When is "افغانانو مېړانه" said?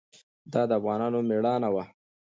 0.79-1.69